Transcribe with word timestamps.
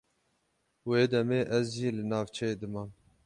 Wê 0.87 1.01
demê 1.11 1.41
ez 1.57 1.67
jî 1.77 1.89
li 1.97 2.03
navçeyê 2.11 2.53
dimam. 2.61 2.89